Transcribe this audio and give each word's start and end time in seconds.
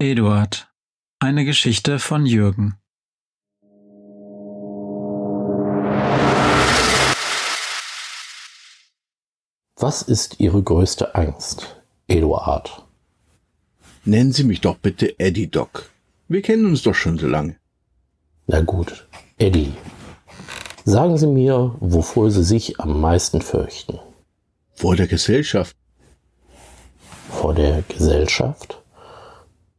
Eduard. 0.00 0.68
Eine 1.20 1.44
Geschichte 1.44 2.00
von 2.00 2.26
Jürgen. 2.26 2.74
Was 9.76 10.02
ist 10.02 10.40
Ihre 10.40 10.60
größte 10.60 11.14
Angst, 11.14 11.80
Eduard? 12.08 12.84
Nennen 14.04 14.32
Sie 14.32 14.42
mich 14.42 14.60
doch 14.60 14.78
bitte 14.78 15.16
Eddie 15.20 15.48
Doc. 15.48 15.88
Wir 16.26 16.42
kennen 16.42 16.66
uns 16.66 16.82
doch 16.82 16.94
schon 16.94 17.18
so 17.18 17.28
lange. 17.28 17.56
Na 18.48 18.62
gut, 18.62 19.06
Eddie. 19.36 19.74
Sagen 20.84 21.18
Sie 21.18 21.28
mir, 21.28 21.76
wovor 21.78 22.32
Sie 22.32 22.42
sich 22.42 22.80
am 22.80 23.00
meisten 23.00 23.42
fürchten. 23.42 24.00
Vor 24.74 24.96
der 24.96 25.06
Gesellschaft. 25.06 25.76
Vor 27.38 27.54
der 27.54 27.82
Gesellschaft? 27.82 28.82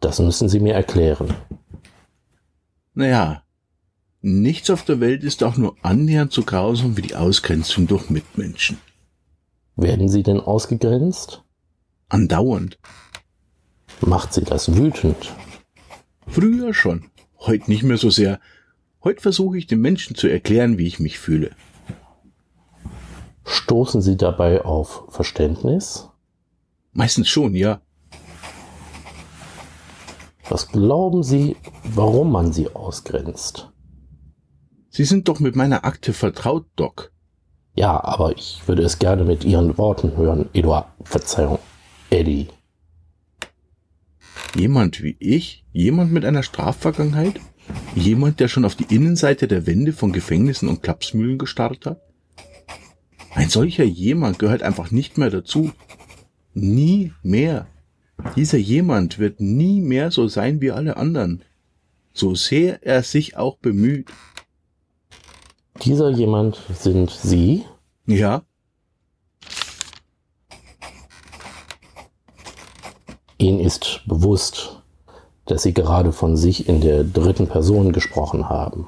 Das 0.00 0.18
müssen 0.20 0.48
Sie 0.48 0.58
mir 0.58 0.72
erklären. 0.72 1.34
Naja, 2.94 3.42
nichts 4.22 4.70
auf 4.70 4.86
der 4.86 5.00
Welt 5.00 5.22
ist 5.22 5.44
auch 5.44 5.58
nur 5.58 5.76
annähernd 5.82 6.32
so 6.32 6.44
grausam 6.44 6.96
wie 6.96 7.02
die 7.02 7.14
Ausgrenzung 7.14 7.86
durch 7.86 8.08
Mitmenschen. 8.08 8.78
Werden 9.76 10.08
Sie 10.08 10.22
denn 10.22 10.40
ausgegrenzt? 10.40 11.44
Andauernd. 12.08 12.78
Macht 14.00 14.32
Sie 14.32 14.44
das 14.44 14.74
wütend? 14.74 15.34
Früher 16.26 16.72
schon, 16.72 17.10
heute 17.38 17.70
nicht 17.70 17.82
mehr 17.82 17.98
so 17.98 18.08
sehr. 18.08 18.40
Heute 19.04 19.20
versuche 19.20 19.58
ich 19.58 19.66
den 19.66 19.82
Menschen 19.82 20.16
zu 20.16 20.26
erklären, 20.26 20.78
wie 20.78 20.86
ich 20.86 21.00
mich 21.00 21.18
fühle. 21.18 21.50
Stoßen 23.44 24.00
Sie 24.00 24.16
dabei 24.16 24.64
auf 24.64 25.04
Verständnis? 25.10 26.08
Meistens 26.92 27.28
schon, 27.28 27.54
ja. 27.54 27.80
Was 30.48 30.68
glauben 30.68 31.22
Sie, 31.22 31.56
warum 31.82 32.30
man 32.30 32.52
Sie 32.52 32.68
ausgrenzt? 32.68 33.70
Sie 34.90 35.04
sind 35.04 35.28
doch 35.28 35.40
mit 35.40 35.56
meiner 35.56 35.86
Akte 35.86 36.12
vertraut, 36.12 36.66
Doc. 36.76 37.12
Ja, 37.74 38.04
aber 38.04 38.36
ich 38.36 38.60
würde 38.66 38.82
es 38.82 38.98
gerne 38.98 39.24
mit 39.24 39.44
Ihren 39.44 39.78
Worten 39.78 40.14
hören, 40.16 40.50
Eduard. 40.52 40.88
Verzeihung, 41.04 41.58
Eddie. 42.10 42.48
Jemand 44.54 45.02
wie 45.02 45.16
ich? 45.18 45.64
Jemand 45.72 46.12
mit 46.12 46.26
einer 46.26 46.42
Strafvergangenheit? 46.42 47.40
Jemand, 47.94 48.40
der 48.40 48.48
schon 48.48 48.66
auf 48.66 48.74
die 48.74 48.94
Innenseite 48.94 49.48
der 49.48 49.66
Wände 49.66 49.94
von 49.94 50.12
Gefängnissen 50.12 50.68
und 50.68 50.82
Klapsmühlen 50.82 51.38
gestarrt 51.38 51.86
hat? 51.86 52.02
Ein 53.34 53.48
solcher 53.48 53.84
jemand 53.84 54.38
gehört 54.38 54.62
einfach 54.62 54.90
nicht 54.90 55.16
mehr 55.16 55.30
dazu. 55.30 55.72
Nie 56.54 57.12
mehr. 57.22 57.66
Dieser 58.36 58.58
jemand 58.58 59.18
wird 59.18 59.40
nie 59.40 59.80
mehr 59.80 60.10
so 60.10 60.28
sein 60.28 60.60
wie 60.60 60.70
alle 60.70 60.96
anderen. 60.96 61.42
So 62.12 62.34
sehr 62.34 62.82
er 62.82 63.02
sich 63.02 63.36
auch 63.36 63.56
bemüht. 63.56 64.10
Dieser 65.82 66.10
jemand 66.10 66.60
sind 66.70 67.10
Sie? 67.10 67.64
Ja, 68.06 68.42
Ihnen 73.42 73.58
ist 73.58 74.02
bewusst, 74.06 74.82
dass 75.46 75.64
Sie 75.64 75.74
gerade 75.74 76.12
von 76.12 76.36
sich 76.36 76.68
in 76.68 76.80
der 76.80 77.02
dritten 77.02 77.48
Person 77.48 77.92
gesprochen 77.92 78.48
haben. 78.48 78.86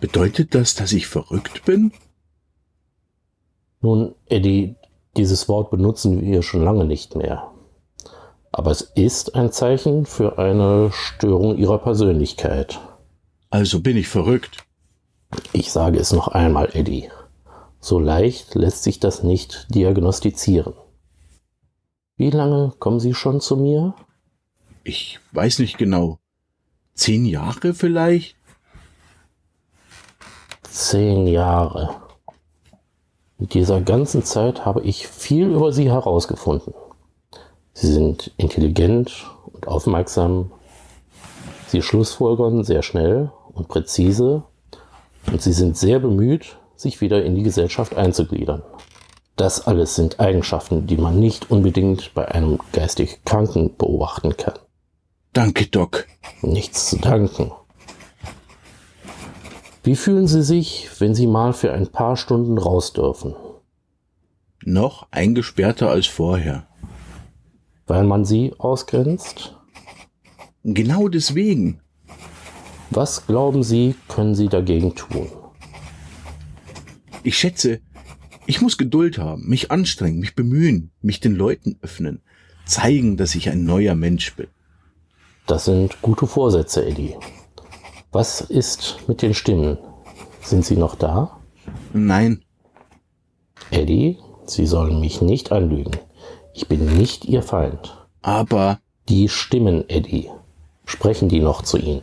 bedeutet 0.00 0.54
das, 0.54 0.74
dass 0.76 0.92
ich 0.92 1.08
verrückt 1.08 1.64
bin? 1.64 1.92
Nun, 3.80 4.14
Eddie, 4.26 4.76
dieses 5.16 5.48
Wort 5.48 5.70
benutzen 5.70 6.20
wir 6.20 6.42
schon 6.42 6.62
lange 6.62 6.84
nicht 6.84 7.16
mehr. 7.16 7.50
Aber 8.52 8.70
es 8.70 8.82
ist 8.82 9.34
ein 9.34 9.52
Zeichen 9.52 10.06
für 10.06 10.38
eine 10.38 10.90
Störung 10.92 11.56
Ihrer 11.56 11.78
Persönlichkeit. 11.78 12.80
Also 13.50 13.80
bin 13.80 13.96
ich 13.96 14.08
verrückt. 14.08 14.64
Ich 15.52 15.72
sage 15.72 15.98
es 15.98 16.12
noch 16.12 16.28
einmal, 16.28 16.70
Eddie. 16.72 17.10
So 17.80 17.98
leicht 17.98 18.54
lässt 18.54 18.82
sich 18.82 19.00
das 19.00 19.22
nicht 19.22 19.66
diagnostizieren. 19.74 20.74
Wie 22.16 22.30
lange 22.30 22.72
kommen 22.78 23.00
Sie 23.00 23.14
schon 23.14 23.40
zu 23.40 23.56
mir? 23.56 23.94
Ich 24.84 25.20
weiß 25.32 25.60
nicht 25.60 25.78
genau. 25.78 26.18
Zehn 26.94 27.24
Jahre 27.24 27.72
vielleicht? 27.72 28.36
Zehn 30.64 31.26
Jahre. 31.26 32.09
In 33.40 33.48
dieser 33.48 33.80
ganzen 33.80 34.22
Zeit 34.22 34.66
habe 34.66 34.82
ich 34.82 35.08
viel 35.08 35.46
über 35.46 35.72
Sie 35.72 35.90
herausgefunden. 35.90 36.74
Sie 37.72 37.90
sind 37.90 38.32
intelligent 38.36 39.26
und 39.50 39.66
aufmerksam. 39.66 40.52
Sie 41.68 41.80
schlussfolgern 41.80 42.64
sehr 42.64 42.82
schnell 42.82 43.32
und 43.54 43.68
präzise. 43.68 44.42
Und 45.26 45.40
Sie 45.40 45.54
sind 45.54 45.78
sehr 45.78 46.00
bemüht, 46.00 46.58
sich 46.76 47.00
wieder 47.00 47.24
in 47.24 47.34
die 47.34 47.42
Gesellschaft 47.42 47.96
einzugliedern. 47.96 48.62
Das 49.36 49.66
alles 49.66 49.94
sind 49.94 50.20
Eigenschaften, 50.20 50.86
die 50.86 50.98
man 50.98 51.18
nicht 51.18 51.50
unbedingt 51.50 52.12
bei 52.12 52.28
einem 52.28 52.58
geistig 52.72 53.24
Kranken 53.24 53.74
beobachten 53.76 54.36
kann. 54.36 54.58
Danke, 55.32 55.66
Doc. 55.66 56.06
Nichts 56.42 56.90
zu 56.90 56.98
danken. 56.98 57.52
Wie 59.90 59.96
fühlen 59.96 60.28
Sie 60.28 60.44
sich, 60.44 60.88
wenn 61.00 61.16
Sie 61.16 61.26
mal 61.26 61.52
für 61.52 61.72
ein 61.72 61.88
paar 61.88 62.16
Stunden 62.16 62.58
raus 62.58 62.92
dürfen? 62.92 63.34
Noch 64.64 65.08
eingesperrter 65.10 65.90
als 65.90 66.06
vorher. 66.06 66.68
Weil 67.88 68.04
man 68.04 68.24
Sie 68.24 68.54
ausgrenzt? 68.56 69.58
Genau 70.62 71.08
deswegen. 71.08 71.80
Was 72.90 73.26
glauben 73.26 73.64
Sie, 73.64 73.96
können 74.06 74.36
Sie 74.36 74.46
dagegen 74.46 74.94
tun? 74.94 75.26
Ich 77.24 77.36
schätze, 77.36 77.80
ich 78.46 78.60
muss 78.60 78.78
Geduld 78.78 79.18
haben, 79.18 79.48
mich 79.48 79.72
anstrengen, 79.72 80.20
mich 80.20 80.36
bemühen, 80.36 80.92
mich 81.02 81.18
den 81.18 81.34
Leuten 81.34 81.80
öffnen, 81.82 82.22
zeigen, 82.64 83.16
dass 83.16 83.34
ich 83.34 83.48
ein 83.50 83.64
neuer 83.64 83.96
Mensch 83.96 84.36
bin. 84.36 84.46
Das 85.48 85.64
sind 85.64 86.00
gute 86.00 86.28
Vorsätze, 86.28 86.86
Eddie. 86.86 87.16
Was 88.12 88.40
ist 88.40 88.98
mit 89.06 89.22
den 89.22 89.34
Stimmen? 89.34 89.78
Sind 90.42 90.64
sie 90.64 90.76
noch 90.76 90.94
da? 90.96 91.38
Nein, 91.92 92.42
Eddie, 93.70 94.18
Sie 94.46 94.66
sollen 94.66 94.98
mich 95.00 95.20
nicht 95.22 95.52
anlügen. 95.52 95.92
Ich 96.54 96.66
bin 96.66 96.96
nicht 96.98 97.24
Ihr 97.24 97.42
Feind. 97.42 97.96
aber 98.22 98.80
Die 99.08 99.28
Stimmen, 99.28 99.88
Eddie. 99.88 100.28
Sprechen 100.86 101.28
die 101.28 101.40
noch 101.40 101.62
zu 101.62 101.78
Ihnen? 101.78 102.02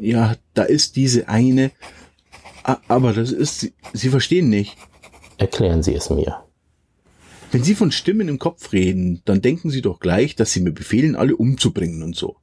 ja, 0.00 0.34
da 0.54 0.62
ist 0.64 0.96
diese 0.96 1.28
eine. 1.28 1.70
Aber 2.88 3.12
das 3.12 3.30
ist, 3.32 3.60
Sie- 3.60 3.74
Sie 3.92 4.08
verstehen 4.08 4.48
nicht. 4.48 4.76
Erklären 5.38 5.82
Sie 5.82 5.94
es 5.94 6.10
mir. 6.10 6.42
Wenn 7.52 7.62
Sie 7.62 7.74
von 7.74 7.92
Stimmen 7.92 8.28
im 8.28 8.38
Kopf 8.38 8.72
reden, 8.72 9.22
dann 9.24 9.42
denken 9.42 9.70
Sie 9.70 9.82
doch 9.82 10.00
gleich, 10.00 10.34
dass 10.36 10.52
Sie 10.52 10.60
mir 10.60 10.72
befehlen, 10.72 11.14
alle 11.16 11.36
umzubringen 11.36 12.02
und 12.02 12.16
so. 12.16 12.36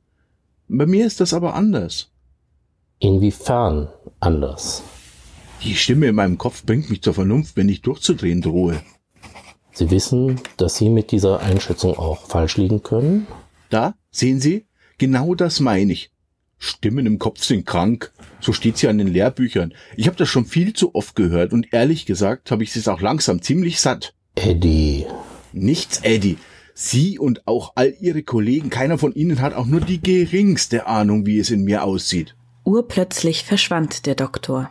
Bei 0.70 0.86
mir 0.86 1.06
ist 1.06 1.20
das 1.20 1.34
aber 1.34 1.56
anders. 1.56 2.11
Inwiefern 3.02 3.90
anders? 4.20 4.84
Die 5.64 5.74
Stimme 5.74 6.06
in 6.06 6.16
meinem 6.16 6.38
Kopf 6.38 6.64
bringt 6.64 6.92
mich 6.92 7.02
zur 7.02 7.16
Vernunft, 7.16 7.58
wenn 7.58 7.68
ich 7.68 7.82
durchzudrehen 7.82 8.42
drohe. 8.42 8.80
Sie 9.74 9.90
wissen, 9.90 10.40
dass 10.58 10.78
Sie 10.78 10.90
mit 10.90 11.12
dieser 11.12 11.40
Einschätzung 11.40 11.98
auch 11.98 12.28
falsch 12.28 12.58
liegen 12.58 12.84
können? 12.84 13.26
Da, 13.72 13.96
sehen 14.12 14.40
Sie? 14.40 14.68
Genau 15.00 15.34
das 15.34 15.60
meine 15.60 15.94
ich. 15.94 16.12
Stimmen 16.60 17.08
im 17.08 17.18
Kopf 17.18 17.44
sind 17.44 17.66
krank. 17.66 18.12
So 18.40 18.54
steht's 18.54 18.84
ja 18.84 18.92
in 18.92 19.00
den 19.00 19.08
Lehrbüchern. 19.08 19.74
Ich 19.98 20.06
habe 20.06 20.18
das 20.18 20.30
schon 20.30 20.46
viel 20.46 20.74
zu 20.74 20.94
oft 20.94 21.16
gehört 21.16 21.54
und 21.54 21.74
ehrlich 21.74 22.06
gesagt 22.06 22.52
habe 22.52 22.62
ich 22.62 22.76
es 22.76 22.88
auch 22.88 23.02
langsam 23.02 23.42
ziemlich 23.42 23.82
satt. 23.82 24.14
Eddie, 24.36 25.08
Nichts, 25.54 26.02
Eddie. 26.04 26.38
Sie 26.76 27.18
und 27.18 27.48
auch 27.48 27.74
all 27.74 27.96
Ihre 28.00 28.22
Kollegen, 28.22 28.70
keiner 28.70 29.00
von 29.00 29.12
Ihnen 29.16 29.42
hat 29.42 29.56
auch 29.56 29.66
nur 29.66 29.82
die 29.82 30.02
geringste 30.02 30.86
Ahnung, 30.86 31.26
wie 31.26 31.40
es 31.40 31.50
in 31.50 31.64
mir 31.64 31.84
aussieht. 31.84 32.36
Urplötzlich 32.64 33.44
verschwand 33.44 34.06
der 34.06 34.16
Doktor. 34.16 34.70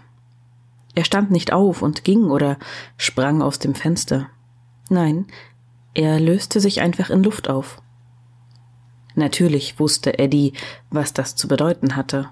Er 0.95 1.05
stand 1.05 1.31
nicht 1.31 1.53
auf 1.53 1.83
und 1.83 2.05
ging 2.05 2.25
oder 2.31 2.59
sprang 2.97 3.43
aus 3.43 3.59
dem 3.59 3.75
Fenster. 3.75 4.29
Nein, 4.89 5.27
er 5.95 6.21
löste 6.21 6.61
sich 6.61 6.81
einfach 6.81 7.11
in 7.11 7.23
Luft 7.23 7.49
auf. 7.49 7.83
Natürlich 9.15 9.79
wusste 9.79 10.19
Eddie, 10.19 10.53
was 10.91 11.13
das 11.13 11.35
zu 11.35 11.49
bedeuten 11.49 11.97
hatte. 11.97 12.31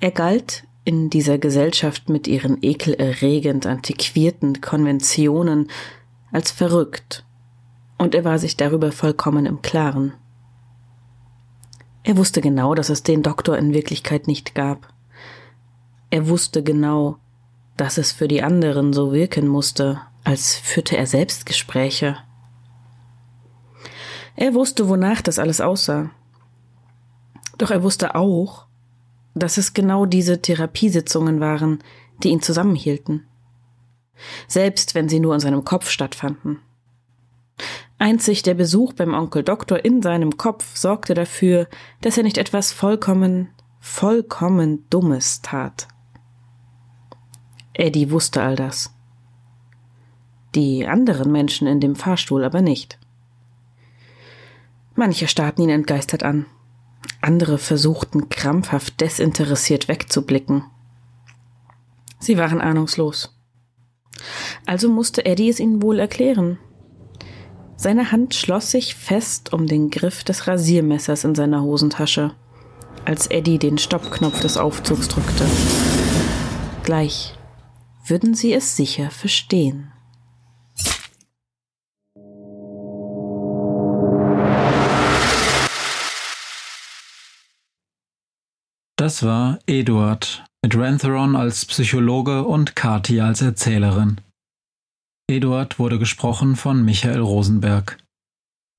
Er 0.00 0.10
galt 0.10 0.64
in 0.84 1.10
dieser 1.10 1.38
Gesellschaft 1.38 2.08
mit 2.08 2.26
ihren 2.26 2.58
ekelerregend 2.60 3.66
antiquierten 3.66 4.60
Konventionen 4.60 5.70
als 6.32 6.50
verrückt, 6.50 7.24
und 7.98 8.16
er 8.16 8.24
war 8.24 8.40
sich 8.40 8.56
darüber 8.56 8.90
vollkommen 8.90 9.46
im 9.46 9.62
Klaren. 9.62 10.14
Er 12.04 12.16
wusste 12.16 12.40
genau, 12.40 12.74
dass 12.74 12.88
es 12.88 13.02
den 13.02 13.22
Doktor 13.22 13.56
in 13.56 13.72
Wirklichkeit 13.72 14.26
nicht 14.26 14.54
gab. 14.54 14.92
Er 16.10 16.28
wusste 16.28 16.62
genau, 16.62 17.18
dass 17.76 17.96
es 17.96 18.12
für 18.12 18.28
die 18.28 18.42
anderen 18.42 18.92
so 18.92 19.12
wirken 19.12 19.46
musste, 19.46 20.00
als 20.24 20.56
führte 20.56 20.96
er 20.96 21.06
selbst 21.06 21.46
Gespräche. 21.46 22.16
Er 24.34 24.54
wusste, 24.54 24.88
wonach 24.88 25.20
das 25.22 25.38
alles 25.38 25.60
aussah. 25.60 26.10
Doch 27.58 27.70
er 27.70 27.82
wusste 27.82 28.14
auch, 28.14 28.66
dass 29.34 29.56
es 29.56 29.74
genau 29.74 30.06
diese 30.06 30.42
Therapiesitzungen 30.42 31.40
waren, 31.40 31.82
die 32.22 32.30
ihn 32.30 32.42
zusammenhielten. 32.42 33.26
Selbst 34.46 34.94
wenn 34.94 35.08
sie 35.08 35.20
nur 35.20 35.34
in 35.34 35.40
seinem 35.40 35.64
Kopf 35.64 35.90
stattfanden. 35.90 36.60
Einzig 37.98 38.42
der 38.42 38.54
Besuch 38.54 38.92
beim 38.94 39.14
Onkel 39.14 39.42
Doktor 39.42 39.84
in 39.84 40.02
seinem 40.02 40.36
Kopf 40.36 40.76
sorgte 40.76 41.14
dafür, 41.14 41.68
dass 42.00 42.16
er 42.16 42.24
nicht 42.24 42.38
etwas 42.38 42.72
vollkommen, 42.72 43.48
vollkommen 43.80 44.88
Dummes 44.90 45.42
tat. 45.42 45.88
Eddie 47.74 48.10
wusste 48.10 48.42
all 48.42 48.56
das. 48.56 48.94
Die 50.54 50.86
anderen 50.86 51.32
Menschen 51.32 51.66
in 51.66 51.80
dem 51.80 51.96
Fahrstuhl 51.96 52.44
aber 52.44 52.60
nicht. 52.60 52.98
Manche 54.94 55.26
starrten 55.26 55.64
ihn 55.64 55.70
entgeistert 55.70 56.22
an. 56.22 56.46
Andere 57.20 57.56
versuchten 57.56 58.28
krampfhaft 58.28 59.00
desinteressiert 59.00 59.88
wegzublicken. 59.88 60.64
Sie 62.18 62.36
waren 62.36 62.60
ahnungslos. 62.60 63.34
Also 64.66 64.90
musste 64.90 65.24
Eddie 65.24 65.48
es 65.48 65.60
ihnen 65.60 65.82
wohl 65.82 65.98
erklären. 65.98 66.58
Seine 67.76 68.12
Hand 68.12 68.34
schloss 68.34 68.70
sich 68.70 68.94
fest 68.94 69.52
um 69.52 69.66
den 69.66 69.90
Griff 69.90 70.24
des 70.24 70.46
Rasiermessers 70.46 71.24
in 71.24 71.34
seiner 71.34 71.62
Hosentasche, 71.62 72.34
als 73.04 73.26
Eddie 73.26 73.58
den 73.58 73.78
Stoppknopf 73.78 74.40
des 74.40 74.56
Aufzugs 74.56 75.08
drückte. 75.08 75.44
Gleich 76.84 77.34
würden 78.06 78.34
sie 78.34 78.52
es 78.52 78.76
sicher 78.76 79.10
verstehen. 79.10 79.92
Das 88.96 89.24
war 89.24 89.58
Eduard 89.66 90.44
mit 90.62 90.76
Rantheron 90.76 91.34
als 91.34 91.64
Psychologe 91.64 92.44
und 92.44 92.76
Kati 92.76 93.20
als 93.20 93.42
Erzählerin. 93.42 94.20
Eduard 95.32 95.78
wurde 95.78 95.98
gesprochen 95.98 96.56
von 96.56 96.84
Michael 96.84 97.20
Rosenberg. 97.20 97.98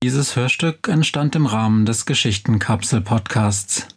Dieses 0.02 0.36
Hörstück 0.36 0.88
entstand 0.88 1.34
im 1.34 1.46
Rahmen 1.46 1.84
des 1.84 2.06
Geschichtenkapsel-Podcasts. 2.06 3.88